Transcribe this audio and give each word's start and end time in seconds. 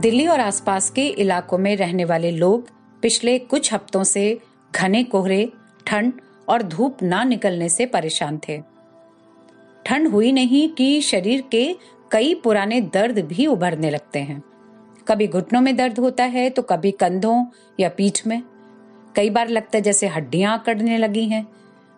दिल्ली 0.00 0.26
और 0.26 0.40
आसपास 0.40 0.88
के 0.90 1.06
इलाकों 1.06 1.56
में 1.58 1.74
रहने 1.76 2.04
वाले 2.04 2.30
लोग 2.30 2.68
पिछले 3.02 3.38
कुछ 3.38 3.72
हफ्तों 3.72 4.02
से 4.04 4.22
घने 4.74 5.02
कोहरे, 5.04 5.52
ठंड 5.86 6.12
और 6.48 6.62
धूप 6.62 7.02
ना 7.02 7.22
निकलने 7.24 7.68
से 7.68 7.86
परेशान 7.86 8.38
थे। 8.48 8.58
ठंड 9.86 10.08
हुई 10.08 10.30
नहीं 10.32 10.68
कि 10.68 11.00
शरीर 11.00 11.42
के 11.50 11.76
कई 12.12 12.34
पुराने 12.34 12.80
दर्द 12.94 13.18
भी 13.18 13.46
उभरने 13.46 13.90
लगते 13.90 14.18
हैं। 14.18 14.42
कभी 15.08 15.26
घुटनों 15.26 15.60
में 15.60 15.76
दर्द 15.76 15.98
होता 15.98 16.24
है 16.26 16.48
तो 16.50 16.62
कभी 16.62 16.90
कंधों 16.90 17.44
या 17.80 17.88
पीठ 17.88 18.26
में। 18.26 18.42
कई 19.16 19.30
बार 19.30 19.48
लगता 19.48 19.78
है 19.78 19.82
जैसे 19.82 20.06
हड्डियाँ 20.06 20.58
अकड़ने 20.58 20.98
लगी 20.98 21.28
हैं। 21.28 21.46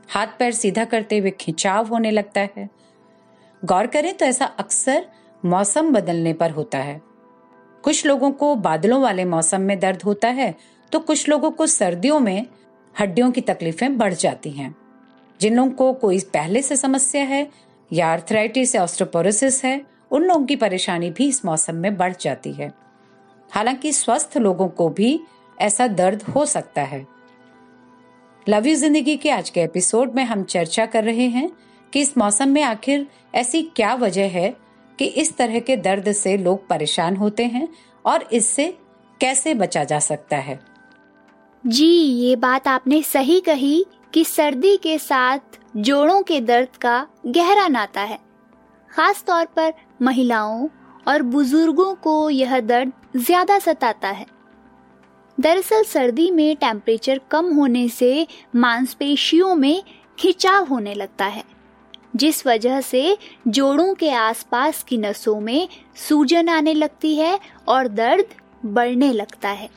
हाथ 0.09 0.39
पैर 0.39 0.53
सीधा 0.55 0.85
करते 0.85 1.19
हुए 1.19 1.31
खिंचाव 1.31 1.89
होने 1.89 2.11
लगता 2.11 2.49
है। 2.57 2.69
गौर 3.63 3.87
करें 3.87 4.13
तो 4.17 4.27
ऐसा 4.27 4.45
अक्सर 4.59 5.07
मौसम 5.43 5.93
बदलने 5.93 6.33
पर 6.33 6.51
होता 6.51 6.79
है। 6.79 7.01
कुछ 7.85 8.05
लोगों 8.07 8.31
को 8.31 8.55
बादलों 8.55 9.01
वाले 9.03 9.25
मौसम 9.25 9.61
में 9.61 9.79
दर्द 9.81 10.03
होता 10.03 10.29
है 10.29 10.55
तो 10.93 10.99
कुछ 10.99 11.29
लोगों 11.29 11.51
को 11.51 11.67
सर्दियों 11.67 12.21
में 12.21 12.47
हड्डियों 13.01 13.31
की 13.33 13.41
तकलीफें 13.41 13.97
बढ़ 13.99 14.15
जाती 14.15 14.51
हैं। 14.51 14.75
जिन 15.41 15.57
लोगों 15.57 15.71
को 15.71 15.93
कोई 15.93 16.19
पहले 16.35 16.63
से 16.63 16.77
समस्या 16.77 17.23
है 17.25 17.49
या 17.91 18.09
आर्थराइटिस 18.09 18.75
या 18.75 18.83
ऑस्ट्रोपोरोसिस 18.83 19.65
है, 19.65 19.81
उन 20.11 20.23
लोगों 20.23 20.45
की 20.47 20.57
परेशानी 20.57 21.11
भी 21.11 21.29
इस 21.29 21.45
मौसम 21.45 21.75
में 21.75 21.97
बढ़ 21.97 22.15
जाती 22.21 22.53
है। 22.53 22.73
हालाँकि 23.51 23.93
स्वस्थ 23.93 24.37
लोगों 24.37 24.69
को 24.69 24.89
भी 24.89 25.21
ऐसा 25.61 25.87
दर्द 25.87 26.23
हो 26.23 26.45
सकता 26.47 26.83
है। 26.83 27.07
लव 28.49 28.67
यू 28.67 28.75
ज़िंदगी 28.75 29.17
के 29.17 29.31
आज 29.31 29.51
के 29.51 29.61
एपिसोड 29.61 30.15
में 30.15 30.25
हम 30.25 30.43
चर्चा 30.45 30.87
कर 30.87 31.05
रहे 31.05 31.27
हैं 31.29 31.51
कि 31.93 32.01
इस 32.01 32.17
मौसम 32.19 32.49
में 32.49 32.63
आखिर 32.63 33.07
ऐसी 33.35 33.63
क्या 33.63 33.95
वजह 33.95 34.29
है 34.29 34.55
कि 34.99 35.05
इस 35.05 35.37
तरह 35.37 35.59
के 35.59 35.77
दर्द 35.77 36.13
से 36.13 36.37
लोग 36.37 36.67
परेशान 36.69 37.17
होते 37.17 37.45
हैं 37.45 37.69
और 38.05 38.29
इससे 38.33 38.69
कैसे 39.21 39.55
बचा 39.55 39.85
जा 39.85 39.99
सकता 39.99 40.37
है? 40.37 40.59
जी, 41.65 41.87
ये 41.87 42.37
बात 42.37 42.69
आपने 42.69 43.03
सही 43.03 43.41
कही 43.41 43.85
कि 44.15 44.25
सर्दी 44.25 44.77
के 44.77 44.99
साथ 44.99 45.59
जोड़ों 45.77 46.23
के 46.23 46.41
दर्द 46.41 46.77
का 46.77 47.07
गहरा 47.27 47.69
नाता 47.69 48.01
है। 48.01 48.19
खास 48.91 49.25
तौर 49.27 49.45
पर 49.57 49.73
महिलाओं 50.03 50.69
और 51.09 51.23
बुज़ुर्गों 51.23 51.95
को 51.95 52.31
यह 52.31 52.59
दर्द 52.61 52.93
ज़्यादा 53.17 53.59
सताता 53.59 54.09
है। 54.09 54.27
दरअसल 55.39 55.83
सर्दी 55.83 56.31
में 56.31 56.57
टेम्परेचर 56.57 57.21
कम 57.31 57.53
होने 57.55 57.89
से 57.89 58.27
मांसपेशियों 58.57 59.55
में 59.55 59.83
खिंचाव 60.19 60.67
होने 60.67 60.95
लगता 60.95 61.25
है। 61.25 61.45
जिस 62.17 62.47
वजह 62.47 62.81
से 62.81 63.17
जोड़ों 63.49 63.95
के 63.95 64.11
आसपास 64.11 64.83
की 64.83 64.97
नसों 64.97 65.41
में 65.41 65.69
सूजन 66.09 66.49
आने 66.49 66.75
लगती 66.75 67.15
है 67.17 67.39
और 67.69 67.89
दर्द 67.89 68.35
बढ़ने 68.65 69.13
लगता 69.13 69.49
है। 69.49 69.69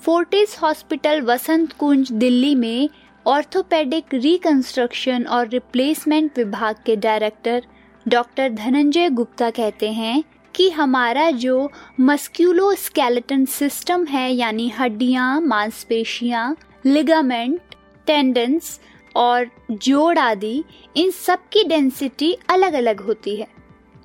फोर्टिस 0.00 0.58
हॉस्पिटल 0.62 1.20
वसंत 1.20 1.72
कुंज 1.72 2.12
दिल्ली 2.12 2.54
में 2.54 2.88
ऑर्थोपेडिक 3.26 4.14
रिकंस्ट्रक्शन 4.14 5.24
और 5.24 5.48
रिप्लेसमेंट 5.48 6.38
विभाग 6.38 6.76
के 6.86 6.96
डायरेक्टर 6.96 7.66
डॉक्टर 8.06 8.48
धनंजय 8.48 9.08
गुप्ता 9.10 9.50
कहते 9.50 9.90
हैं 9.92 10.22
कि 10.54 10.68
हमारा 10.70 11.30
जो 11.30 11.70
मस्क्यूलो 12.00 12.74
स्केलेटन 12.74 13.44
सिस्टम 13.44 14.04
है, 14.04 14.30
यानी 14.32 14.68
हड्डियाँ, 14.68 15.40
मांसपेशियाँ, 15.40 16.56
लिगामेंट 16.86 17.74
टेंडेंस 18.06 18.80
और 19.16 19.50
जोड़ 19.72 20.18
आदि, 20.18 20.64
इन 20.96 21.10
सब 21.10 21.48
की 21.52 21.64
डेंसिटी 21.64 22.32
अलग 22.50 22.72
अलग 22.74 23.00
होती 23.00 23.36
है। 23.36 23.46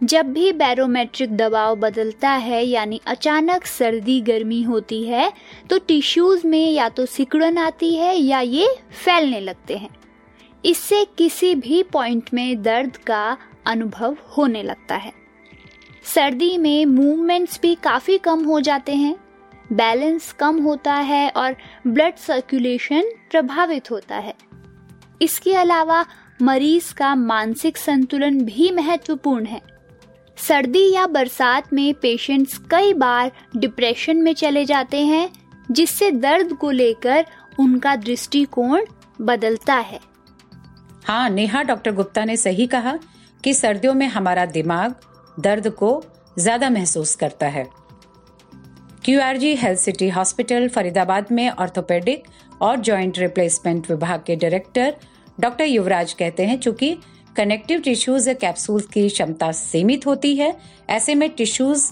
जब 0.01 0.31
भी 0.33 0.51
बैरोमेट्रिक 0.53 1.35
दबाव 1.37 1.75
बदलता 1.75 2.29
है, 2.29 2.63
यानी 2.63 2.99
अचानक 3.05 3.65
सर्दी, 3.65 4.19
गर्मी 4.21 4.61
होती 4.63 5.03
है 5.03 5.31
तो 5.69 5.77
टिश्यूज 5.79 6.45
में 6.45 6.71
या 6.71 6.89
तो 6.89 7.05
सिकुड़न 7.05 7.57
आती 7.57 7.93
है 7.95 8.15
या 8.15 8.39
ये 8.39 8.67
फैलने 9.05 9.39
लगते 9.39 9.77
हैं। 9.77 9.89
इससे 10.63 11.05
किसी 11.17 11.53
भी 11.55 11.81
पॉइंट 11.83 12.29
में 12.33 12.61
दर्द 12.61 12.97
का 12.97 13.37
अनुभव 13.65 14.17
होने 14.37 14.63
लगता 14.63 14.95
है। 14.95 15.13
सर्दी 16.05 16.57
में 16.57 16.85
मूवमेंट्स 16.85 17.59
भी 17.61 17.75
काफ़ी 17.75 18.17
कम 18.17 18.43
हो 18.43 18.59
जाते 18.59 18.95
हैं 18.95 19.15
बैलेंस 19.73 20.31
कम 20.31 20.61
होता 20.61 20.93
है 20.93 21.29
और 21.29 21.55
ब्लड 21.87 22.15
सर्कुलेशन 22.17 23.11
प्रभावित 23.31 23.91
होता 23.91 24.15
है। 24.15 24.33
इसके 25.21 25.55
अलावा 25.55 26.05
मरीज़ 26.41 26.93
का 26.93 27.13
मानसिक 27.15 27.77
संतुलन 27.77 28.39
भी 28.41 28.71
महत्वपूर्ण 28.71 29.45
है। 29.45 29.61
सर्दी 30.37 30.91
या 30.93 31.05
बरसात 31.07 31.73
में 31.73 31.93
पेशेंट्स 31.93 32.57
कई 32.71 32.93
बार 32.93 33.31
डिप्रेशन 33.57 34.17
में 34.17 34.33
चले 34.33 34.65
जाते 34.65 34.99
हैं, 34.99 35.29
जिससे 35.71 36.11
दर्द 36.11 36.53
को 36.53 36.71
लेकर 36.71 37.25
उनका 37.59 37.95
दृष्टिकोण 37.95 38.85
बदलता 39.21 39.75
है। 39.75 39.99
हाँ 41.05 41.29
नेहा 41.29 41.61
डॉक्टर 41.63 41.91
गुप्ता 41.91 42.25
ने 42.25 42.37
सही 42.37 42.67
कहा 42.67 42.97
कि 43.43 43.53
सर्दियों 43.53 43.93
में 43.93 44.07
हमारा 44.07 44.45
दिमाग 44.45 44.95
दर्द 45.39 45.69
को 45.69 46.03
ज़्यादा 46.39 46.69
महसूस 46.69 47.15
करता 47.15 47.47
है। 47.47 47.67
QRG 49.03 49.53
health 49.55 49.79
city 49.79 50.07
hospital, 50.09 50.67
Faridabad 50.67 51.27
में 51.31 51.49
ऑर्थोपेडिक 51.49 52.23
और 52.61 52.79
जॉइंट 52.79 53.17
रिप्लेसमेंट 53.19 53.89
विभाग 53.89 54.23
के 54.25 54.35
डायरेक्टर 54.35 54.95
डॉक्टर 55.37 55.65
युवराज 55.65 56.11
कहते 56.13 56.45
हैं, 56.45 56.59
चूँकि 56.59 56.97
कनेक्टिव 57.35 57.79
टिश्यूज 57.79 58.27
या 58.27 58.33
कैप्सूल्स 58.33 58.85
की 58.85 59.07
क्षमता 59.09 59.51
सीमित 59.51 60.05
होती 60.07 60.35
है, 60.35 60.53
ऐसे 60.89 61.15
में 61.15 61.29
टिश्यूज 61.29 61.83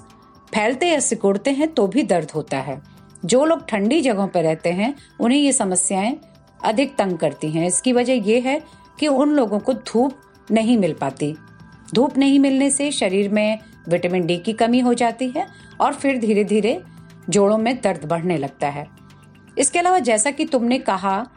फैलते 0.54 0.88
या 0.88 1.00
सिकुड़ते 1.00 1.52
हैं 1.52 1.68
तो 1.74 1.88
भी 1.88 2.04
दर्द 2.04 2.32
होता 2.32 2.58
है। 2.58 2.80
जो 3.26 3.44
लोग 3.46 3.66
ठंडी 3.68 4.00
जगहों 4.02 4.28
पर 4.28 4.44
रहते 4.44 4.72
हैं, 4.72 4.94
उन्हें 5.20 5.40
ये 5.40 5.52
समस्याएँ 5.52 6.16
अधिक 6.66 6.96
तंग 6.98 7.18
करती 7.18 7.52
हैं। 7.52 7.66
इसकी 7.68 7.94
वजह 7.94 8.30
यह 8.30 8.44
है 8.46 8.62
कि 9.00 9.08
उन 9.08 9.34
लोगों 9.36 9.60
को 9.60 9.74
धूप 9.74 10.22
नहीं 10.52 10.78
मिल 10.78 10.94
पाती। 10.94 11.34
धूप 11.94 12.18
नहीं 12.18 12.40
मिलने 12.40 12.70
से 12.70 12.92
शरीर 12.92 13.30
में 13.30 13.60
विटामिन 13.90 14.26
डी 14.26 14.38
की 14.38 14.54
कमी 14.54 14.80
हो 14.80 14.94
जाती 14.94 15.30
है 15.30 15.48
और 15.82 15.94
फिर 15.94 16.18
धीरे 16.18 16.44
धीरे 16.44 16.80
जोड़ों 17.30 17.58
में 17.58 17.82
दर्द 17.82 18.06
बढ़ने 18.06 18.38
लगता 18.38 18.68
है। 18.68 18.88
इसके 19.58 19.80
अलावा 19.80 20.00
जैसा 20.00 20.32
कि 20.32 20.46
तुमने 20.46 20.80
कहा, 20.80 21.28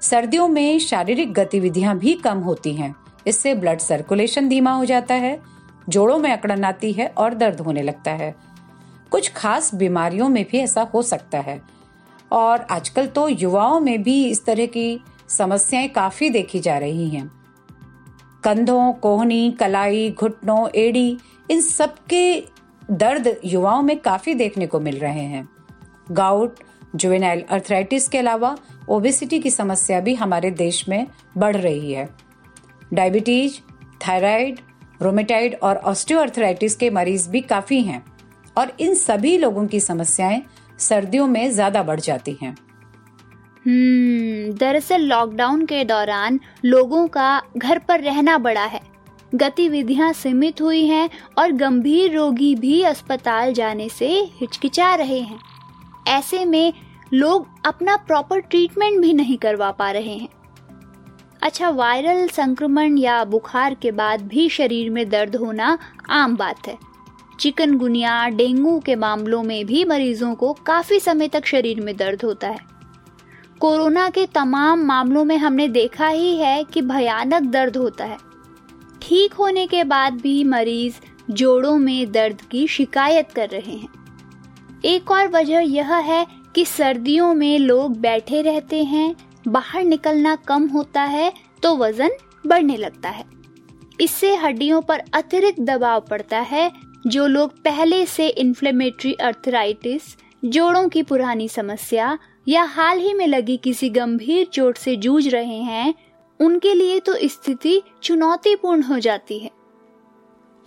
सर्दियों 0.00 0.48
में 0.48 0.78
शारीरिक 0.78 1.32
गतिविधियाँ 1.32 1.98
भी 1.98 2.14
कम 2.14 2.38
होती 2.38 2.72
हैं। 2.72 2.96
इससे 3.26 3.54
ब्लड 3.54 3.78
सर्कुलेशन 3.78 4.48
धीमा 4.48 4.72
हो 4.72 4.84
जाता 4.84 5.14
है, 5.14 5.42
जोड़ों 5.88 6.18
में 6.18 6.32
अकड़न 6.32 6.64
आती 6.64 6.92
है 6.92 7.06
और 7.06 7.34
दर्द 7.34 7.60
होने 7.60 7.82
लगता 7.82 8.10
है। 8.10 8.34
कुछ 9.10 9.32
खास 9.32 9.74
बीमारियों 9.74 10.28
में 10.28 10.46
भी 10.50 10.58
ऐसा 10.58 10.82
हो 10.82 11.02
सकता 11.02 11.38
है। 11.38 11.62
और 12.32 12.60
आजकल 12.60 13.06
तो 13.06 13.28
युवाओं 13.28 13.80
में 13.80 14.02
भी 14.02 14.28
इस 14.28 14.44
तरह 14.44 14.66
की 14.66 15.00
समस्याएँ 15.28 15.88
काफ़ी 15.88 16.30
देखी 16.30 16.60
जा 16.60 16.78
रही 16.78 17.08
हैं। 17.08 17.32
कंधों, 18.44 18.92
कोहनी, 18.92 19.50
कलाई, 19.50 20.10
घुटनों, 20.10 20.68
एड़ी, 20.74 21.18
इन 21.50 21.60
सब 21.60 21.94
के 22.10 22.57
दर्द 22.90 23.36
युवाओं 23.44 23.82
में 23.82 23.98
काफ़ी 23.98 24.34
देखने 24.34 24.66
को 24.66 24.80
मिल 24.80 24.98
रहे 24.98 25.24
हैं। 25.24 25.48
गाउट 26.12 26.58
जुवेनाइल 26.96 27.42
अर्थराइटिस 27.50 28.08
के 28.08 28.18
अलावा 28.18 28.56
ओबेसिटी 28.88 29.38
की 29.38 29.50
समस्या 29.50 30.00
भी 30.00 30.14
हमारे 30.14 30.50
देश 30.50 30.88
में 30.88 31.06
बढ़ 31.38 31.56
रही 31.56 31.92
है। 31.92 32.08
डायबिटीज़ 32.92 33.58
थायराइड 34.08 34.60
रोमेटाइड 35.02 35.58
और 35.62 35.76
ऑस्टियोआर्थराइटिस 35.76 36.76
के 36.76 36.90
मरीज़ 36.90 37.28
भी 37.30 37.40
काफ़ी 37.40 37.80
हैं 37.82 38.04
और 38.56 38.72
इन 38.80 38.94
सभी 38.94 39.36
लोगों 39.38 39.66
की 39.66 39.80
समस्याएँ 39.80 40.42
सर्दियों 40.78 41.26
में 41.26 41.50
ज़्यादा 41.50 41.82
बढ़ 41.82 42.00
जाती 42.00 42.36
हैं। 42.42 42.56
हम्म 43.66 44.52
दरअसल 44.52 45.02
लॉकडाउन 45.02 45.64
के 45.66 45.84
दौरान 45.84 46.40
लोगों 46.64 47.06
का 47.06 47.42
घर 47.56 47.78
पर 47.78 48.00
रहना 48.00 48.38
बड़ा 48.38 48.64
है। 48.64 48.80
गतिविधियाँ 49.34 50.12
सीमित 50.12 50.60
हुई 50.60 50.86
हैं 50.86 51.10
और 51.38 51.52
गंभीर 51.52 52.16
रोगी 52.16 52.54
भी 52.54 52.82
अस्पताल 52.82 53.52
जाने 53.52 53.88
से 53.88 54.08
हिचकिचा 54.40 54.94
रहे 54.94 55.20
हैं। 55.20 55.38
ऐसे 56.08 56.44
में 56.44 56.72
लोग 57.14 57.46
अपना 57.66 57.96
प्रॉपर 57.96 58.40
ट्रीटमेंट 58.40 59.00
भी 59.00 59.12
नहीं 59.12 59.38
करवा 59.38 59.70
पा 59.70 59.90
रहे 59.90 60.14
हैं। 60.14 60.28
अच्छा 61.42 61.70
वायरल 61.70 62.28
संक्रमण 62.28 62.98
या 62.98 63.24
बुखार 63.24 63.74
के 63.74 63.90
बाद 63.90 64.22
भी 64.22 64.48
शरीर 64.48 64.90
में 64.90 65.08
दर्द 65.08 65.36
होना 65.36 65.78
आम 66.10 66.36
बात 66.36 66.68
है। 66.68 66.78
चिकनगुनिया, 67.40 68.28
डेंगू 68.28 68.80
के 68.80 68.96
मामलों 68.96 69.42
में 69.42 69.66
भी 69.66 69.84
मरीजों 69.84 70.34
को 70.34 70.52
काफ़ी 70.52 71.00
समय 71.00 71.28
तक 71.28 71.46
शरीर 71.46 71.80
में 71.80 71.96
दर्द 71.96 72.22
होता 72.22 72.48
है। 72.48 72.58
कोरोना 73.60 74.10
के 74.10 74.26
तमाम 74.26 74.84
मामलों 74.84 75.24
में 75.24 75.36
हमने 75.36 75.68
देखा 75.68 76.08
ही 76.08 76.36
है 76.36 76.64
कि 76.64 76.82
भयानक 76.82 77.42
दर्द 77.42 77.76
होता 77.76 78.04
है। 78.04 78.27
ठीक 79.08 79.32
होने 79.32 79.66
के 79.66 79.82
बाद 79.84 80.12
भी 80.12 80.42
मरीज़ 80.44 80.94
जोड़ों 81.32 81.76
में 81.78 82.10
दर्द 82.12 82.40
की 82.40 82.66
शिकायत 82.66 83.30
कर 83.30 83.48
रहे 83.48 83.72
हैं। 83.72 83.88
एक 84.84 85.10
और 85.10 85.28
वजह 85.28 85.60
यह 85.60 85.94
है 85.94 86.26
कि 86.54 86.64
सर्दियों 86.64 87.32
में 87.34 87.58
लोग 87.58 87.96
बैठे 87.96 88.40
रहते 88.42 88.82
हैं, 88.84 89.14
बाहर 89.48 89.84
निकलना 89.84 90.34
कम 90.36 90.66
होता 90.66 91.02
है 91.02 91.32
तो 91.62 91.76
वज़न 91.76 92.10
बढ़ने 92.46 92.76
लगता 92.76 93.08
है। 93.08 93.24
इससे 94.00 94.34
हड्डियों 94.36 94.80
पर 94.82 95.02
अतिरिक्त 95.14 95.60
दबाव 95.60 96.00
पड़ता 96.00 96.38
है, 96.38 96.70
जो 97.06 97.26
लोग 97.26 97.62
पहले 97.62 98.04
से 98.06 98.28
इन्फ्लेमेटरी 98.28 99.12
अर्थराइटिस 99.12 100.16
जोड़ों 100.44 100.88
की 100.88 101.02
पुरानी 101.02 101.48
समस्या 101.48 102.18
या 102.48 102.62
हाल 102.62 102.98
ही 102.98 103.14
में 103.14 103.26
लगी 103.26 103.56
किसी 103.56 103.90
गंभीर 103.90 104.46
चोट 104.52 104.76
से 104.76 104.96
जूझ 104.96 105.26
रहे 105.28 105.58
हैं 105.62 105.94
उनके 106.40 106.74
लिए 106.74 106.98
तो 107.00 107.14
स्थिति 107.24 107.80
चुनौतीपूर्ण 108.02 108.82
हो 108.82 108.98
जाती 108.98 109.38
है। 109.38 109.50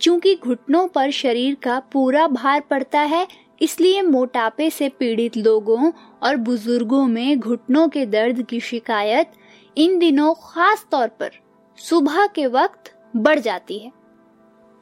चूँकि 0.00 0.34
घुटनों 0.36 0.86
पर 0.88 1.10
शरीर 1.10 1.54
का 1.54 1.78
पूरा 1.92 2.26
भार 2.28 2.60
पड़ता 2.60 3.00
है, 3.00 3.26
इसलिए 3.60 4.02
मोटापे 4.02 4.68
से 4.70 4.88
पीड़ित 4.88 5.36
लोगों 5.36 5.90
और 6.22 6.36
बुज़ुर्गों 6.38 7.06
में 7.06 7.38
घुटनों 7.38 7.88
के 7.88 8.06
दर्द 8.06 8.42
की 8.42 8.60
शिकायत 8.60 9.32
इन 9.76 9.98
दिनों 9.98 10.32
खास 10.44 10.86
तौर 10.90 11.08
पर 11.10 11.30
सुबह 11.78 12.26
के 12.26 12.46
वक्त 12.46 12.94
बढ़ 13.16 13.38
जाती 13.38 13.78
है। 13.78 13.92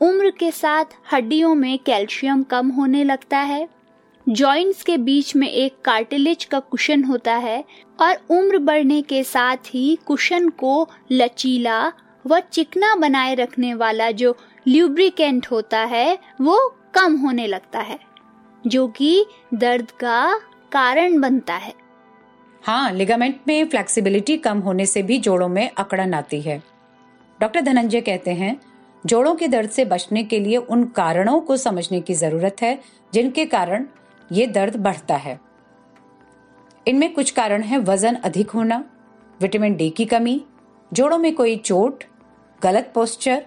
उम्र 0.01 0.31
के 0.31 0.51
साथ 0.51 0.97
हड्डियों 1.13 1.55
में 1.55 1.79
कैल्शियम 1.79 2.43
कम 2.43 2.69
होने 2.71 3.05
लगता 3.05 3.39
है। 3.39 3.69
जॉइंट्स 4.27 4.83
के 4.83 4.97
बीच 4.97 5.35
में 5.37 5.49
एक 5.49 5.77
कार्टिलेज 5.85 6.45
का 6.45 6.59
कुशन 6.61 7.05
होता 7.05 7.35
है 7.35 7.65
और 8.01 8.17
उम्र 8.31 8.59
बढ़ने 8.59 9.01
के 9.03 9.23
साथ 9.25 9.57
ही 9.67 9.99
कुशन 10.07 10.49
को 10.49 10.89
लचीला 11.13 11.87
व 12.25 12.39
चिकना 12.43 12.95
बनाए 12.95 13.35
रखने 13.35 13.73
वाला 13.75 14.11
जो 14.11 14.37
ल्यूब्रिकेंट 14.67 15.47
होता 15.47 15.79
है, 15.81 16.19
वो 16.41 16.59
कम 16.95 17.17
होने 17.17 17.47
लगता 17.47 17.81
है, 17.81 17.99
जो 18.65 18.87
कि 18.89 19.25
दर्द 19.55 19.91
का 19.91 20.39
कारण 20.73 21.21
बनता 21.21 21.55
है। 21.55 21.75
हाँ 22.63 22.93
लिगामेंट 22.93 23.41
में 23.49 23.69
फ्लेक्सिबिलिटी 23.69 24.37
कम 24.39 24.59
होने 24.59 24.87
से 24.87 25.03
भी 25.03 25.19
जोड़ों 25.19 25.49
में 25.49 25.71
अकड़न 25.71 26.15
आती 26.15 26.41
है। 26.41 26.63
डॉक्टर 27.41 27.61
धनंजय 27.61 28.01
कहते 28.01 28.31
हैं, 28.33 28.61
जोड़ों 29.05 29.35
के 29.35 29.49
दर्द 29.49 29.71
से 29.71 29.85
बचने 29.85 30.25
के 30.25 30.41
लिए 30.41 30.57
उन 30.57 30.85
कारणों 30.97 31.41
को 31.41 31.57
समझने 31.57 32.01
की 32.01 32.15
ज़रूरत 32.15 32.63
है, 32.63 32.79
जिनके 33.13 33.45
कारण 33.47 33.87
ये 34.33 34.47
दर्द 34.47 34.77
बढ़ता 34.77 35.17
है। 35.17 35.39
इनमें 36.87 37.13
कुछ 37.15 37.31
कारण 37.31 37.63
है, 37.63 37.79
वज़न 37.79 38.15
अधिक 38.15 38.51
होना, 38.51 38.85
विटामिन 39.41 39.75
डी 39.75 39.91
की 39.91 40.05
कमी, 40.05 40.41
जोड़ों 40.93 41.19
में 41.19 41.35
कोई 41.35 41.57
चोट, 41.57 42.05
गलत 42.63 42.91
पोस्चर 42.95 43.47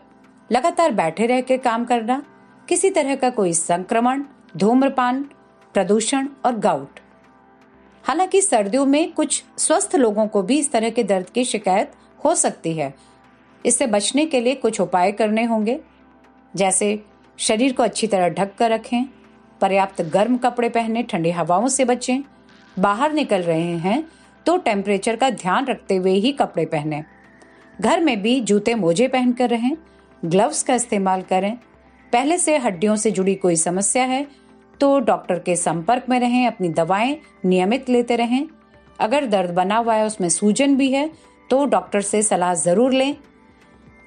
लगातार 0.51 0.91
बैठे 0.91 1.25
रह 1.25 1.41
के 1.41 1.57
काम 1.57 1.85
करना, 1.85 2.23
किसी 2.69 2.89
तरह 2.89 3.15
का 3.15 3.29
कोई 3.29 3.53
संक्रमण, 3.53 4.23
धूम्रपान, 4.57 5.23
प्रदूषण 5.73 6.27
और 6.45 6.59
गाउट 6.59 6.99
हालाँकि 8.03 8.41
सर्दियों 8.41 8.85
में 8.85 9.11
कुछ 9.13 9.43
स्वस्थ 9.57 9.95
लोगों 9.95 10.27
को 10.27 10.41
भी 10.41 10.57
इस 10.59 10.71
तरह 10.71 10.89
के 10.89 11.03
दर्द 11.03 11.29
की 11.29 11.43
शिकायत 11.45 11.91
हो 12.25 12.33
सकती 12.35 12.73
है। 12.73 12.93
इससे 13.65 13.87
बचने 13.87 14.25
के 14.25 14.41
लिए 14.41 14.55
कुछ 14.55 14.79
उपाय 14.81 15.11
करने 15.11 15.43
होंगे, 15.43 15.79
जैसे 16.55 17.03
शरीर 17.37 17.73
को 17.73 17.83
अच्छी 17.83 18.07
तरह 18.07 18.29
ढक 18.29 18.55
कर 18.55 18.71
रखें 18.71 19.05
पर्याप्त 19.63 20.01
गर्म 20.03 20.37
कपड़े 20.37 20.69
पहने, 20.69 21.03
ठंडी 21.03 21.31
हवाओं 21.31 21.67
से 21.69 21.85
बचें, 21.85 22.23
बाहर 22.77 23.13
निकल 23.13 23.41
रहे 23.43 23.77
हैं 23.79 24.03
तो 24.45 24.55
टेम्परेचर 24.59 25.15
का 25.15 25.29
ध्यान 25.31 25.65
रखते 25.65 25.95
हुए 25.95 26.13
ही 26.13 26.31
कपड़े 26.33 26.65
पहने। 26.67 27.03
घर 27.79 27.99
में 28.01 28.21
भी 28.21 28.39
जूते 28.41 28.75
मोजे 28.75 29.07
पहनकर 29.09 29.49
रहें 29.49 29.75
ग्लव्स 30.23 30.63
का 30.63 30.75
इस्तेमाल 30.75 31.21
करें। 31.23 31.55
पहले 32.13 32.37
से 32.37 32.57
हड्डियों 32.59 32.95
से 32.95 33.11
जुड़ी 33.11 33.35
कोई 33.37 33.55
समस्या 33.57 34.03
है 34.05 34.25
तो 34.79 34.99
डॉक्टर 35.01 35.39
के 35.39 35.55
संपर्क 35.55 36.09
में 36.09 36.19
रहें, 36.19 36.45
अपनी 36.47 36.69
दवाएँ 36.71 37.15
नियमित 37.45 37.89
लेते 37.89 38.15
रहें। 38.15 38.47
अगर 38.99 39.25
दर्द 39.27 39.51
बना 39.51 39.77
हुआ 39.77 39.95
है, 39.95 40.05
उसमें 40.05 40.29
सूजन 40.29 40.75
भी 40.75 40.91
है 40.91 41.09
तो 41.49 41.65
डॉक्टर 41.67 42.01
से 42.03 42.21
सलाह 42.23 42.53
ज़रूर 42.55 42.93
लें। 42.93 43.15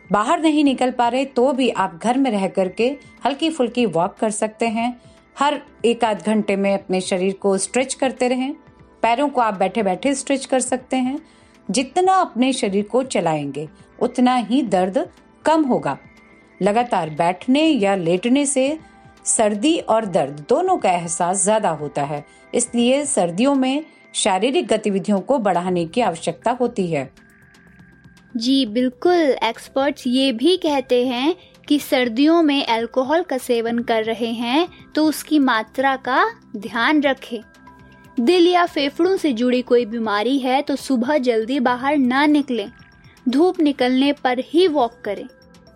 बाहर 0.06 0.40
नहीं 0.40 0.64
निकल 0.64 0.90
पा 0.92 1.08
रहे 1.08 1.24
तो 1.26 1.52
भी 1.52 1.68
आप 1.70 1.98
घर 1.98 2.18
में 2.18 2.30
रह 2.30 2.46
करके 2.50 2.96
हल्की 3.24 3.50
फुल्की 3.50 3.86
वॉक 3.88 4.14
कर 4.16 4.30
सकते 4.32 4.66
हैं। 4.68 4.88
हर 5.36 5.60
एक 5.84 6.04
आध 6.04 6.22
घंटे 6.26 6.56
में 6.56 6.72
अपने 6.74 7.00
शरीर 7.00 7.32
को 7.32 7.58
स्ट्रेच 7.58 7.94
करते 7.94 8.28
रहें। 8.28 8.52
पैरों 9.02 9.28
को 9.28 9.40
आप 9.40 9.54
बैठे 9.54 9.82
बैठे 9.82 10.14
स्ट्रेच 10.14 10.46
कर 10.46 10.60
सकते 10.60 10.96
हैं। 10.96 11.18
जितना 11.70 12.12
अपने 12.12 12.52
शरीर 12.52 12.84
को 12.84 13.02
चलाएँगे, 13.02 13.68
उतना 14.00 14.36
ही 14.36 14.62
दर्द 14.62 15.08
कम 15.44 15.64
होगा। 15.64 15.98
लगातार 16.62 17.10
बैठने 17.10 17.62
या 17.62 17.94
लेटने 17.94 18.46
से 18.46 18.78
सर्दी 19.24 19.78
और 19.78 20.06
दर्द 20.06 20.44
दोनों 20.48 20.76
का 20.78 20.90
एहसास 20.90 21.42
ज़्यादा 21.44 21.70
होता 21.70 22.02
है। 22.02 22.24
इसलिए 22.54 23.04
सर्दियों 23.04 23.54
में 23.54 23.84
शारीरिक 24.14 24.66
गतिविधियों 24.66 25.20
को 25.20 25.38
बढ़ाने 25.38 25.84
की 25.84 26.00
आवश्यकता 26.00 26.50
होती 26.50 26.86
है। 26.86 27.10
जी, 28.36 28.66
बिल्कुल। 28.66 29.36
एक्सपर्ट्स 29.44 30.06
ये 30.06 30.32
भी 30.32 30.56
कहते 30.56 31.06
हैं 31.06 31.34
कि 31.68 31.78
सर्दियों 31.78 32.42
में 32.42 32.66
अल्कोहल 32.66 33.22
का 33.22 33.38
सेवन 33.38 33.78
कर 33.78 34.04
रहे 34.04 34.30
हैं 34.32 34.68
तो 34.94 35.04
उसकी 35.04 35.38
मात्रा 35.38 35.94
का 35.98 36.24
ध्यान 36.56 37.02
रखें। 37.02 37.40
दिल 38.16 38.46
या 38.46 38.64
फेफड़ों 38.66 39.16
से 39.16 39.32
जुड़ी 39.32 39.62
कोई 39.62 39.84
बीमारी 39.86 40.38
है 40.38 40.60
तो 40.62 40.76
सुबह 40.76 41.18
जल्दी 41.18 41.60
बाहर 41.60 41.96
ना 41.96 42.26
निकलें। 42.26 42.70
धूप 43.28 43.60
निकलने 43.60 44.12
पर 44.14 44.38
ही 44.44 44.66
वॉक 44.68 45.00
करें। 45.04 45.26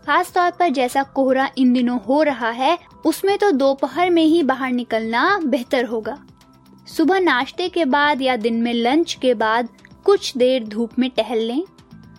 खास 0.06 0.32
तौर 0.32 0.50
पर 0.50 0.68
जैसा 0.68 1.02
कोहरा 1.14 1.48
इन 1.58 1.72
दिनों 1.72 1.98
हो 2.00 2.22
रहा 2.22 2.50
है, 2.50 2.78
उसमें 3.06 3.36
तो 3.38 3.50
दोपहर 3.50 4.10
में 4.10 4.24
ही 4.24 4.42
बाहर 4.42 4.72
निकलना 4.72 5.38
बेहतर 5.38 5.84
होगा। 5.84 6.16
सुबह 6.88 7.20
नाश्ते 7.20 7.68
के 7.68 7.84
बाद 7.84 8.22
या 8.22 8.36
दिन 8.36 8.62
में 8.62 8.72
लंच 8.74 9.14
के 9.14 9.34
बाद 9.34 9.68
कुछ 10.04 10.36
देर 10.36 10.64
धूप 10.64 10.98
में 10.98 11.08
टहल 11.10 11.38
लें। 11.38 11.62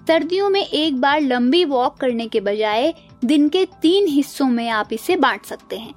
सर्दियों 0.07 0.49
में 0.49 0.61
एक 0.61 0.99
बार 1.01 1.21
लंबी 1.21 1.63
वॉक 1.65 1.97
करने 1.97 2.27
के 2.27 2.39
बजाय 2.39 2.93
दिन 3.21 3.47
के 3.49 3.65
तीन 3.81 4.07
हिस्सों 4.07 4.45
में 4.45 4.67
आप 4.69 4.93
इसे 4.93 5.15
बांट 5.15 5.45
सकते 5.45 5.77
हैं। 5.77 5.93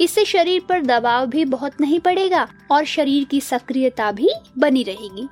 इससे 0.00 0.24
शरीर 0.24 0.62
पर 0.68 0.82
दबाव 0.82 1.26
भी 1.26 1.44
बहुत 1.44 1.80
नहीं 1.80 1.98
पड़ेगा 2.00 2.46
और 2.70 2.84
शरीर 2.84 3.24
की 3.24 3.40
सक्रियता 3.40 4.10
भी 4.12 4.28
बनी 4.58 4.82
रहेगी। 4.82 5.26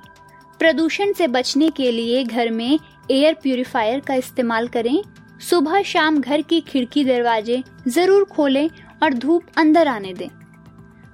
प्रदूषण 0.59 1.13
से 1.13 1.27
बचने 1.27 1.69
के 1.69 1.91
लिए 1.91 2.23
घर 2.23 2.49
में 2.51 2.79
एयर 3.11 3.33
प्यूरिफायर 3.33 3.99
का 3.99 4.13
इस्तेमाल 4.13 4.67
करें। 4.67 5.01
सुबह 5.41 5.81
शाम 5.83 6.19
घर 6.19 6.41
की 6.41 6.59
खिड़की 6.61 7.03
दरवाजे 7.05 7.61
ज़रूर 7.87 8.23
खोलें 8.25 8.69
और 9.03 9.13
धूप 9.13 9.45
अंदर 9.57 9.87
आने 9.87 10.13
दें। 10.13 10.29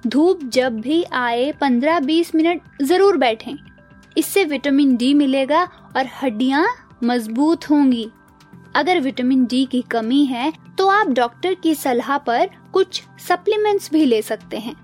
धूप 0.06 0.40
जब 0.44 0.80
भी 0.80 1.02
आए 1.04 1.50
15-20 1.60 2.34
मिनट 2.34 2.82
ज़रूर 2.82 3.16
बैठें। 3.16 3.54
इससे 4.16 4.44
विटामिन 4.44 4.96
डी 4.96 5.12
मिलेगा 5.14 5.62
और 5.96 6.08
हड्डियाँ 6.22 6.66
मज़बूत 7.04 7.68
होंगी। 7.70 8.08
अगर 8.74 9.00
विटामिन 9.00 9.44
डी 9.44 9.64
की 9.64 9.80
कमी 9.82 10.24
है 10.24 10.52
तो 10.78 10.86
आप 10.88 11.08
डॉक्टर 11.08 11.54
की 11.54 11.74
सलाह 11.74 12.16
पर 12.18 12.50
कुछ 12.72 13.02
सप्लीमेंट्स 13.28 13.90
भी 13.92 14.04
ले 14.04 14.20
सकते 14.22 14.58
हैं। 14.58 14.74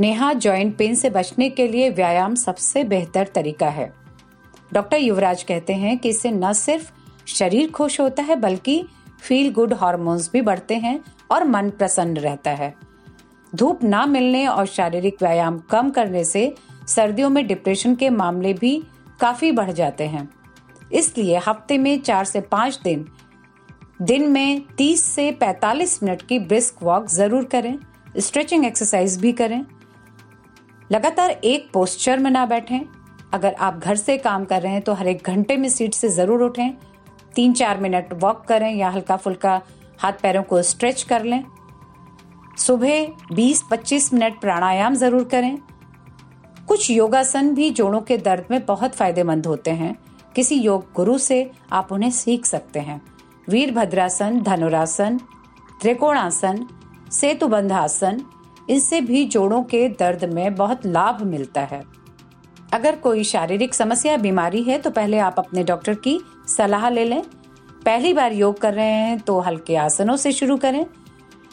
नेहा 0.00 0.32
जॉइंट 0.32 0.76
पेन 0.76 0.94
से 0.94 1.10
बचने 1.10 1.48
के 1.50 1.66
लिए 1.68 1.90
व्यायाम 1.90 2.34
सबसे 2.34 2.84
बेहतर 2.84 3.26
तरीका 3.26 3.68
है। 3.68 3.92
डॉक्टर 4.72 4.96
युवराज 4.96 5.42
कहते 5.42 5.72
हैं 5.72 5.96
कि 5.98 6.08
इससे 6.08 6.30
न 6.30 6.52
सिर्फ़ 6.52 6.90
शरीर 7.26 7.70
खुश 7.70 8.00
होता 8.00 8.22
है, 8.22 8.36
बल्कि 8.36 8.84
फील 9.20 9.52
गुड 9.52 9.74
हार्मोन्स 9.74 10.30
भी 10.32 10.40
बढ़ते 10.40 10.74
हैं 10.74 11.00
और 11.30 11.44
मन 11.44 11.70
प्रसन्न 11.70 12.16
रहता 12.16 12.50
है। 12.50 12.74
धूप 13.54 13.84
ना 13.84 14.06
मिलने 14.06 14.46
और 14.46 14.66
शारीरिक 14.66 15.22
व्यायाम 15.22 15.58
कम 15.70 15.90
करने 15.90 16.24
से 16.24 16.54
सर्दियों 16.86 17.30
में 17.30 17.46
डिप्रेशन 17.46 17.94
के 17.94 18.10
मामले 18.10 18.52
भी 18.52 18.82
काफ़ी 19.20 19.52
बढ़ 19.52 19.70
जाते 19.70 20.04
हैं। 20.04 20.28
इसलिए 20.92 21.38
हफ़्ते 21.38 21.78
में 21.78 22.00
चार 22.00 22.24
से 22.24 22.40
पाँच 22.42 22.80
दिन 22.84 23.06
दिन 24.02 24.28
में 24.30 24.62
30 24.76 25.02
से 25.04 25.30
45 25.32 26.02
मिनट 26.02 26.22
की 26.22 26.38
ब्रिस्क 26.40 26.82
वॉक 26.82 27.06
ज़रूर 27.10 27.44
करें, 27.44 27.78
स्ट्रेचिंग 28.16 28.64
एक्सरसाइज 28.64 29.16
भी 29.20 29.32
करें। 29.32 29.64
लगातार 30.90 31.30
एक 31.30 31.68
पोस्चर 31.72 32.18
में 32.18 32.30
ना 32.30 32.44
बैठें। 32.46 32.80
अगर 33.34 33.54
आप 33.54 33.78
घर 33.78 33.96
से 33.96 34.16
काम 34.18 34.44
कर 34.44 34.62
रहे 34.62 34.72
हैं 34.72 34.82
तो 34.82 34.92
हर 34.92 35.08
एक 35.08 35.26
घंटे 35.26 35.56
में 35.56 35.68
सीट 35.68 35.94
से 35.94 36.08
ज़रूर 36.08 36.42
उठें। 36.42 36.70
तीन 37.34 37.52
चार 37.52 37.80
मिनट 37.80 38.12
वॉक 38.22 38.44
करें 38.48 38.74
या 38.74 38.88
हल्का 38.90 39.16
फुल्का 39.16 39.60
हाथ 39.98 40.12
पैरों 40.22 40.42
को 40.42 40.62
स्ट्रेच 40.62 41.02
कर 41.02 41.24
लें। 41.24 41.42
सुबह 42.58 43.06
20-25 43.32 44.12
मिनट 44.12 44.40
प्राणायाम 44.40 44.94
ज़रूर 44.94 45.24
करें। 45.24 45.56
कुछ 46.68 46.90
योगासन 46.90 47.54
भी 47.54 47.70
जोड़ों 47.70 48.00
के 48.00 48.16
दर्द 48.18 48.46
में 48.50 48.64
बहुत 48.66 48.94
फ़ायदेमंद 48.94 49.46
होते 49.46 49.70
हैं। 49.72 49.96
किसी 50.38 50.54
योग 50.54 50.84
गुरु 50.96 51.16
से 51.18 51.50
आप 51.72 51.88
उन्हें 51.92 52.10
सीख 52.10 52.44
सकते 52.46 52.80
हैं। 52.80 53.00
वीरभद्रासन, 53.48 54.40
धनुरासन, 54.40 55.18
त्रिकोणासन 55.80 56.66
सेतुबंध 57.12 57.72
आसन 57.72 58.20
इससे 58.70 59.00
भी 59.00 59.24
जोड़ों 59.24 59.62
के 59.62 59.88
दर्द 59.88 60.24
में 60.24 60.54
बहुत 60.54 60.86
लाभ 60.86 61.22
मिलता 61.22 61.60
है। 61.60 61.82
अगर 62.72 62.96
कोई 62.96 63.24
शारीरिक 63.24 63.74
समस्या, 63.74 64.16
बीमारी 64.16 64.62
है 64.62 64.78
तो 64.78 64.90
पहले 64.90 65.18
आप 65.18 65.38
अपने 65.38 65.64
डॉक्टर 65.64 65.94
की 65.94 66.18
सलाह 66.48 66.88
ले 66.88 67.04
लें। 67.04 67.22
पहली 67.84 68.12
बार 68.12 68.32
योग 68.32 68.60
कर 68.60 68.74
रहे 68.74 68.86
हैं 68.86 69.18
तो 69.18 69.38
हल्के 69.40 69.76
आसनों 69.76 70.16
से 70.16 70.32
शुरू 70.32 70.56
करें। 70.56 70.84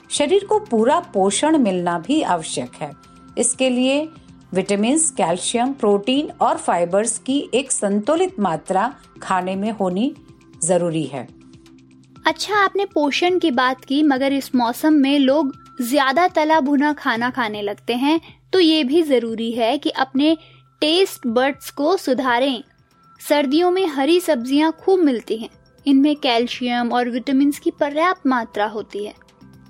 शरीर 0.10 0.46
को 0.46 0.60
पूरा 0.60 1.00
पोषण 1.14 1.58
मिलना 1.58 1.98
भी 2.00 2.22
आवश्यक 2.22 2.76
है। 2.82 2.92
इसके 3.38 3.70
लिए 3.70 4.10
विटामिन 4.56 5.00
कैल्शियम, 5.18 5.72
प्रोटीन 5.74 6.30
और 6.42 6.58
फाइबर्स 6.58 7.18
की 7.20 7.38
एक 7.54 7.72
संतुलित 7.72 8.40
मात्रा 8.40 8.94
खाने 9.22 9.56
में 9.56 9.72
होनी 9.72 10.14
ज़रूरी 10.64 11.04
है। 11.06 11.28
अच्छा 12.26 12.56
आपने 12.56 12.86
पोषण 12.86 13.40
की 13.40 13.52
बात 13.54 13.84
की, 13.86 14.02
मगर 14.04 14.34
इस 14.34 14.54
मौसम 14.56 14.94
में 14.96 15.18
लोग 15.20 15.52
ज़्यादा 15.82 16.28
तला 16.28 16.60
भुना 16.62 16.92
खाना 16.94 17.30
खाने 17.30 17.62
लगते 17.62 17.94
हैं 17.96 18.20
तो 18.54 18.60
ये 18.60 18.84
भी 18.84 19.02
ज़रूरी 19.04 19.52
है 19.52 19.78
कि 19.78 19.90
अपने 19.90 20.36
टेस्ट 20.82 21.28
बर्ड्स 21.30 21.70
को 21.72 21.96
सुधारें। 21.98 22.64
सर्दियों 23.22 23.72
में 23.72 23.86
हरी 23.88 24.20
सब्ज़ियाँ 24.20 24.72
खूब 24.80 25.00
मिलती 25.02 25.38
हैं। 25.38 25.50
इनमें 25.86 26.16
कैल्शियम 26.18 26.92
और 26.92 27.10
विटामिन 27.10 27.52
की 27.64 27.72
पर्याप्त 27.72 28.28
मात्रा 28.28 28.66
होती 28.68 29.04
है। 29.06 29.14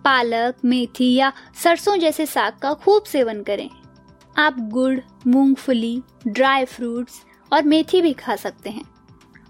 पालक, 0.05 0.55
मेथी 0.65 1.13
या 1.13 1.31
सरसों 1.63 1.97
जैसे 1.97 2.25
साग 2.25 2.59
का 2.61 2.73
खूब 2.75 3.03
सेवन 3.05 3.41
करें। 3.43 3.69
आप 4.37 4.55
गुड़, 4.59 4.99
मूंगफली 5.27 6.01
ड्राई 6.27 6.65
फ्रूट्स 6.65 7.21
और 7.51 7.63
मेथी 7.63 8.01
भी 8.01 8.11
खा 8.13 8.35
सकते 8.35 8.69
हैं। 8.69 8.83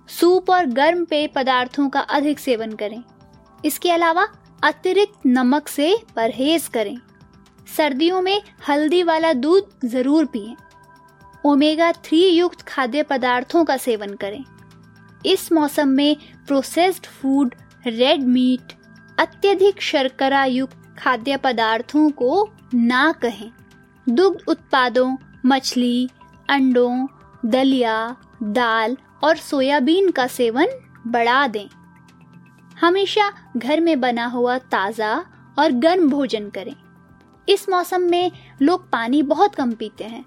सूप 0.10 0.50
और 0.50 0.66
गर्म 0.66 1.04
पेय 1.06 1.28
पदार्थों 1.28 1.88
का 1.90 2.00
अधिक 2.00 2.40
सेवन 2.40 2.72
करें। 2.72 3.04
इसके 3.66 3.92
अलावा 3.92 4.28
अतिरिक्त 4.64 5.26
नमक 5.26 5.68
से 5.68 5.96
परहेज 6.16 6.68
करें। 6.68 6.98
सर्दियों 7.78 8.22
में 8.22 8.42
हल्दी 8.70 9.02
वाला 9.04 9.34
दूध 9.34 9.70
ज़रूर 9.86 10.26
पिए। 10.26 10.56
ओमेगा 11.46 11.92
थ्री 11.92 12.26
युक्त 12.28 12.62
खाद्य 12.62 13.04
पदार्थों 13.04 13.64
का 13.66 13.78
सेवन 13.78 14.14
करें। 14.14 14.44
इस 15.26 15.52
मौसम 15.52 15.88
में 15.88 16.16
प्रोसेस्ड 16.48 17.06
फ़ूड 17.06 17.56
रेड 17.88 18.24
मीट 18.24 18.74
अत्यधिक 19.18 19.82
शर्करा 19.82 20.46
युक्त 20.46 20.78
खाद्य 20.98 21.38
पदार्थों 21.38 22.10
को 22.12 22.50
ना 22.74 23.12
कहें। 23.12 23.52
दुग्ध 24.08 24.42
उत्पादों, 24.48 25.16
मछली, 25.46 26.10
अंडों, 26.50 27.08
दलिया, 27.46 28.16
दाल 28.44 28.98
और 29.24 29.38
सोयाबीन 29.38 30.10
का 30.12 30.28
सेवन 30.28 30.68
बढ़ा 31.08 31.46
दें। 31.48 31.68
हमेशा 32.78 33.32
घर 33.58 33.80
में 33.82 34.00
बना 34.00 34.26
हुआ 34.26 34.58
ताज़ा 34.58 35.16
और 35.58 35.72
गर्म 35.72 36.10
भोजन 36.10 36.50
करें। 36.50 36.74
इस 37.48 37.68
मौसम 37.70 38.02
में 38.02 38.32
लोग 38.62 38.90
पानी 38.92 39.22
बहुत 39.24 39.56
कम 39.56 39.72
पीते 39.72 40.04
हैं, 40.04 40.24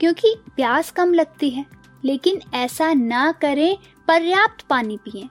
क्योंकि 0.00 0.34
प्यास 0.56 0.90
कम 0.90 1.14
लगती 1.14 1.50
है, 1.50 1.64
लेकिन 2.04 2.40
ऐसा 2.54 2.92
ना 2.94 3.30
करें, 3.32 3.76
पर्याप्त 4.08 4.64
पानी 4.70 4.96
पिए। 4.96 5.28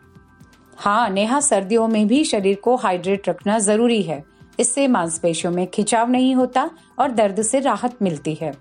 हाँ 0.78 1.10
नेहा 1.10 1.40
सर्दियों 1.40 1.88
में 1.88 2.08
भी 2.08 2.24
शरीर 2.26 2.56
को 2.56 2.76
हाइड्रेट 2.76 3.30
रखना 3.30 3.60
ज़रूरी 3.60 4.02
है। 4.02 4.24
इससे 4.60 4.88
मांसपेशियों 4.88 5.52
में 5.54 5.66
खिंचाव 5.68 6.10
नहीं 6.10 6.34
होता 6.36 6.70
और 7.00 7.12
दर्द 7.12 7.42
से 7.42 7.60
राहत 7.60 8.02
मिलती 8.02 8.34
है। 8.34 8.54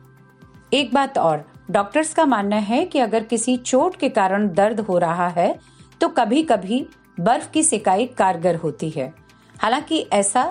एक 0.73 0.93
बात 0.95 1.19
और, 1.19 1.45
डॉक्टर्स 1.71 2.13
का 2.15 2.25
मानना 2.27 2.57
है 2.59 2.85
कि 2.85 2.99
अगर 2.99 3.25
किसी 3.25 3.57
चोट 3.57 3.97
के 3.97 4.09
कारण 4.11 4.49
दर्द 4.55 4.81
हो 4.81 4.99
रहा 4.99 5.29
है 5.29 5.59
तो 6.01 6.09
कभी 6.11 6.43
कभी 6.45 6.87
बर्फ़ 7.21 7.51
की 7.51 7.63
सिकाई 7.63 8.07
कारगर 8.09 8.57
होती 8.57 8.91
है। 8.91 9.13
हालाँकि 9.55 9.99
ऐसा 10.13 10.45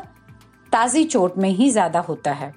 ताजी 0.72 1.04
चोट 1.06 1.38
में 1.38 1.50
ही 1.50 1.70
ज़्यादा 1.72 2.00
होता 2.00 2.32
है। 2.34 2.54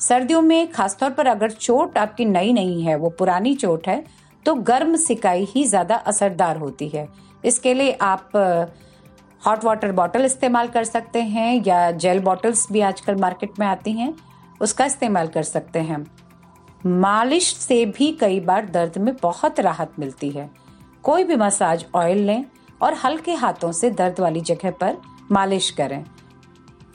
सर्दियों 0.00 0.42
में 0.42 0.70
खासतौर 0.72 1.10
पर 1.10 1.26
अगर 1.26 1.50
चोट 1.50 1.98
आपकी 1.98 2.24
नई 2.24 2.52
नहीं 2.52 2.82
है, 2.82 2.94
वो 2.96 3.10
पुरानी 3.10 3.54
चोट 3.56 3.88
है 3.88 4.04
तो 4.46 4.54
गर्म 4.54 4.96
सिकाई 4.98 5.44
ही 5.46 5.64
ज़्यादा 5.64 5.96
असरदार 5.96 6.56
होती 6.56 6.88
है। 6.88 7.06
इसके 7.44 7.74
लिए 7.74 7.92
आप 7.92 8.30
हॉट 9.46 9.64
वाटर 9.64 9.92
बॉटल 9.92 10.24
इस्तेमाल 10.24 10.68
कर 10.68 10.84
सकते 10.84 11.22
हैं 11.22 11.62
या 11.66 11.90
जेल 11.90 12.20
बॉटल्स 12.20 12.66
भी 12.72 12.80
आजकल 12.80 13.14
मार्केट 13.14 13.58
में 13.58 13.66
आती 13.66 13.92
हैं, 13.92 14.14
उसका 14.60 14.84
इस्तेमाल 14.84 15.28
कर 15.28 15.42
सकते 15.42 15.78
हैं। 15.78 16.04
मालिश 16.86 17.54
से 17.56 17.86
भी 17.86 18.12
कई 18.12 18.40
बार 18.40 18.66
दर्द 18.66 18.98
में 18.98 19.14
बहुत 19.22 19.60
राहत 19.60 19.92
मिलती 19.98 20.30
है। 20.30 20.50
कोई 21.02 21.24
भी 21.24 21.36
मसाज 21.36 21.84
ऑयल 21.94 22.18
लें 22.18 22.44
और 22.82 22.94
हल्के 22.94 23.34
हाथों 23.34 23.72
से 23.72 23.90
दर्द 23.90 24.20
वाली 24.20 24.40
जगह 24.40 24.70
पर 24.70 24.96
मालिश 25.30 25.70
करें। 25.70 26.04